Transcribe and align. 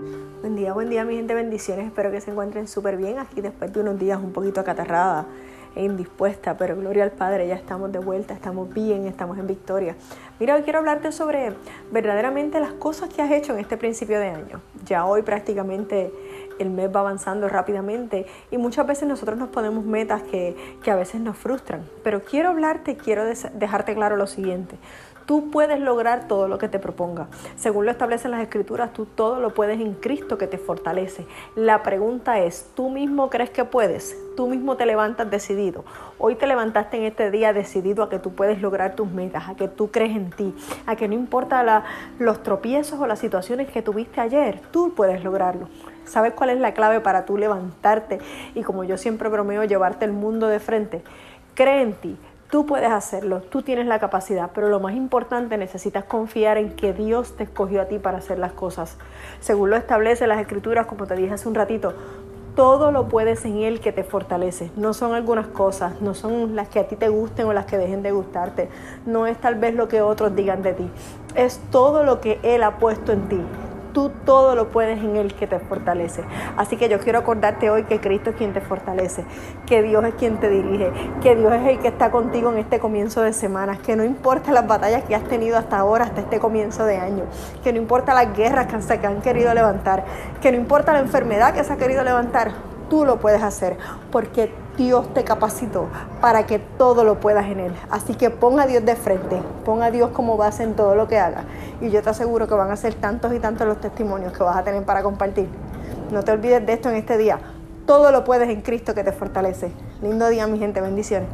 Buen 0.00 0.56
día, 0.56 0.72
buen 0.72 0.88
día 0.88 1.04
mi 1.04 1.16
gente, 1.16 1.34
bendiciones. 1.34 1.86
Espero 1.86 2.10
que 2.10 2.22
se 2.22 2.30
encuentren 2.30 2.66
súper 2.66 2.96
bien 2.96 3.18
aquí 3.18 3.42
después 3.42 3.70
de 3.70 3.80
unos 3.80 3.98
días 3.98 4.18
un 4.18 4.32
poquito 4.32 4.58
acatarrada 4.58 5.26
e 5.76 5.84
indispuesta, 5.84 6.56
pero 6.56 6.74
gloria 6.74 7.04
al 7.04 7.10
Padre, 7.10 7.46
ya 7.46 7.54
estamos 7.54 7.92
de 7.92 7.98
vuelta, 7.98 8.32
estamos 8.32 8.72
bien, 8.72 9.06
estamos 9.06 9.36
en 9.38 9.46
victoria. 9.46 9.96
Mira, 10.38 10.60
quiero 10.62 10.78
hablarte 10.78 11.12
sobre 11.12 11.52
verdaderamente 11.92 12.60
las 12.60 12.72
cosas 12.72 13.10
que 13.10 13.20
has 13.20 13.30
hecho 13.30 13.52
en 13.52 13.58
este 13.58 13.76
principio 13.76 14.18
de 14.18 14.28
año. 14.28 14.62
Ya 14.86 15.04
hoy 15.04 15.20
prácticamente 15.20 16.10
el 16.58 16.70
mes 16.70 16.90
va 16.94 17.00
avanzando 17.00 17.48
rápidamente 17.48 18.26
y 18.50 18.56
muchas 18.56 18.86
veces 18.86 19.06
nosotros 19.06 19.38
nos 19.38 19.50
ponemos 19.50 19.84
metas 19.84 20.22
que, 20.22 20.56
que 20.82 20.90
a 20.90 20.96
veces 20.96 21.20
nos 21.20 21.36
frustran. 21.36 21.82
Pero 22.02 22.22
quiero 22.22 22.48
hablarte, 22.48 22.96
quiero 22.96 23.24
dejarte 23.26 23.94
claro 23.94 24.16
lo 24.16 24.26
siguiente. 24.26 24.76
Tú 25.30 25.48
puedes 25.48 25.78
lograr 25.78 26.26
todo 26.26 26.48
lo 26.48 26.58
que 26.58 26.68
te 26.68 26.80
proponga. 26.80 27.28
Según 27.54 27.84
lo 27.84 27.92
establecen 27.92 28.32
las 28.32 28.42
escrituras, 28.42 28.92
tú 28.92 29.06
todo 29.06 29.38
lo 29.38 29.54
puedes 29.54 29.78
en 29.80 29.94
Cristo 29.94 30.38
que 30.38 30.48
te 30.48 30.58
fortalece. 30.58 31.24
La 31.54 31.84
pregunta 31.84 32.40
es, 32.40 32.68
¿tú 32.74 32.90
mismo 32.90 33.30
crees 33.30 33.50
que 33.50 33.64
puedes? 33.64 34.18
¿Tú 34.36 34.48
mismo 34.48 34.76
te 34.76 34.86
levantas 34.86 35.30
decidido? 35.30 35.84
Hoy 36.18 36.34
te 36.34 36.48
levantaste 36.48 36.96
en 36.96 37.04
este 37.04 37.30
día 37.30 37.52
decidido 37.52 38.02
a 38.02 38.10
que 38.10 38.18
tú 38.18 38.34
puedes 38.34 38.60
lograr 38.60 38.96
tus 38.96 39.08
metas, 39.08 39.48
a 39.48 39.54
que 39.54 39.68
tú 39.68 39.92
crees 39.92 40.16
en 40.16 40.30
ti, 40.30 40.52
a 40.84 40.96
que 40.96 41.06
no 41.06 41.14
importa 41.14 41.84
los 42.18 42.42
tropiezos 42.42 42.98
o 42.98 43.06
las 43.06 43.20
situaciones 43.20 43.70
que 43.70 43.82
tuviste 43.82 44.20
ayer, 44.20 44.60
tú 44.72 44.94
puedes 44.96 45.22
lograrlo. 45.22 45.68
¿Sabes 46.06 46.32
cuál 46.32 46.50
es 46.50 46.58
la 46.58 46.74
clave 46.74 46.98
para 46.98 47.24
tú 47.24 47.38
levantarte 47.38 48.18
y 48.56 48.64
como 48.64 48.82
yo 48.82 48.96
siempre 48.96 49.28
bromeo, 49.28 49.62
llevarte 49.62 50.04
el 50.04 50.12
mundo 50.12 50.48
de 50.48 50.58
frente? 50.58 51.04
Cree 51.54 51.82
en 51.82 51.92
ti, 51.92 52.16
Tú 52.50 52.66
puedes 52.66 52.90
hacerlo, 52.90 53.42
tú 53.42 53.62
tienes 53.62 53.86
la 53.86 54.00
capacidad, 54.00 54.50
pero 54.52 54.68
lo 54.68 54.80
más 54.80 54.94
importante 54.94 55.56
necesitas 55.56 56.02
confiar 56.02 56.58
en 56.58 56.74
que 56.74 56.92
Dios 56.92 57.36
te 57.36 57.44
escogió 57.44 57.80
a 57.80 57.84
ti 57.84 58.00
para 58.00 58.18
hacer 58.18 58.40
las 58.40 58.52
cosas. 58.52 58.96
Según 59.38 59.70
lo 59.70 59.76
establece 59.76 60.26
las 60.26 60.40
escrituras, 60.40 60.86
como 60.86 61.06
te 61.06 61.14
dije 61.14 61.32
hace 61.32 61.48
un 61.48 61.54
ratito, 61.54 61.94
todo 62.56 62.90
lo 62.90 63.06
puedes 63.06 63.44
en 63.44 63.58
Él 63.58 63.78
que 63.78 63.92
te 63.92 64.02
fortalece. 64.02 64.72
No 64.74 64.94
son 64.94 65.14
algunas 65.14 65.46
cosas, 65.46 66.00
no 66.00 66.14
son 66.14 66.56
las 66.56 66.68
que 66.68 66.80
a 66.80 66.88
ti 66.88 66.96
te 66.96 67.08
gusten 67.08 67.46
o 67.46 67.52
las 67.52 67.66
que 67.66 67.78
dejen 67.78 68.02
de 68.02 68.10
gustarte. 68.10 68.68
No 69.06 69.28
es 69.28 69.38
tal 69.38 69.54
vez 69.54 69.76
lo 69.76 69.86
que 69.86 70.02
otros 70.02 70.34
digan 70.34 70.62
de 70.62 70.72
ti. 70.72 70.90
Es 71.36 71.60
todo 71.70 72.02
lo 72.02 72.20
que 72.20 72.40
Él 72.42 72.64
ha 72.64 72.78
puesto 72.78 73.12
en 73.12 73.28
ti. 73.28 73.40
Tú 73.92 74.10
todo 74.24 74.54
lo 74.54 74.68
puedes 74.68 74.98
en 74.98 75.16
Él 75.16 75.34
que 75.34 75.46
te 75.46 75.58
fortalece. 75.58 76.22
Así 76.56 76.76
que 76.76 76.88
yo 76.88 77.00
quiero 77.00 77.18
acordarte 77.18 77.70
hoy 77.70 77.84
que 77.84 78.00
Cristo 78.00 78.30
es 78.30 78.36
quien 78.36 78.52
te 78.52 78.60
fortalece, 78.60 79.24
que 79.66 79.82
Dios 79.82 80.04
es 80.04 80.14
quien 80.14 80.38
te 80.38 80.48
dirige, 80.48 80.90
que 81.22 81.36
Dios 81.36 81.52
es 81.52 81.66
el 81.66 81.78
que 81.78 81.88
está 81.88 82.10
contigo 82.10 82.52
en 82.52 82.58
este 82.58 82.78
comienzo 82.78 83.22
de 83.22 83.32
semana, 83.32 83.78
que 83.78 83.96
no 83.96 84.04
importa 84.04 84.52
las 84.52 84.66
batallas 84.66 85.04
que 85.04 85.14
has 85.14 85.24
tenido 85.24 85.58
hasta 85.58 85.78
ahora, 85.78 86.04
hasta 86.04 86.20
este 86.20 86.38
comienzo 86.38 86.84
de 86.84 86.96
año, 86.96 87.24
que 87.62 87.72
no 87.72 87.78
importa 87.78 88.14
las 88.14 88.36
guerras 88.36 88.66
que 88.66 88.80
se 88.80 88.94
han 89.06 89.20
querido 89.22 89.52
levantar, 89.54 90.04
que 90.40 90.52
no 90.52 90.58
importa 90.58 90.92
la 90.92 91.00
enfermedad 91.00 91.54
que 91.54 91.64
se 91.64 91.72
ha 91.72 91.76
querido 91.76 92.04
levantar, 92.04 92.69
tú 92.90 93.06
lo 93.06 93.18
puedes 93.18 93.42
hacer 93.42 93.78
porque 94.12 94.52
Dios 94.76 95.14
te 95.14 95.24
capacitó 95.24 95.86
para 96.20 96.44
que 96.44 96.58
todo 96.58 97.04
lo 97.04 97.20
puedas 97.20 97.46
en 97.46 97.60
Él. 97.60 97.72
Así 97.90 98.14
que 98.14 98.28
pon 98.28 98.60
a 98.60 98.66
Dios 98.66 98.84
de 98.84 98.96
frente, 98.96 99.40
pon 99.64 99.82
a 99.82 99.90
Dios 99.90 100.10
como 100.10 100.36
base 100.36 100.64
en 100.64 100.74
todo 100.74 100.94
lo 100.94 101.08
que 101.08 101.18
hagas. 101.18 101.44
Y 101.80 101.90
yo 101.90 102.02
te 102.02 102.10
aseguro 102.10 102.46
que 102.46 102.54
van 102.54 102.70
a 102.70 102.76
ser 102.76 102.94
tantos 102.94 103.32
y 103.32 103.38
tantos 103.38 103.66
los 103.66 103.80
testimonios 103.80 104.34
que 104.34 104.42
vas 104.42 104.56
a 104.56 104.64
tener 104.64 104.84
para 104.84 105.02
compartir. 105.02 105.48
No 106.10 106.22
te 106.22 106.32
olvides 106.32 106.66
de 106.66 106.72
esto 106.72 106.90
en 106.90 106.96
este 106.96 107.16
día. 107.16 107.38
Todo 107.86 108.10
lo 108.10 108.24
puedes 108.24 108.48
en 108.48 108.60
Cristo 108.60 108.94
que 108.94 109.04
te 109.04 109.12
fortalece. 109.12 109.72
Lindo 110.02 110.28
día, 110.28 110.46
mi 110.46 110.58
gente. 110.58 110.80
Bendiciones. 110.80 111.28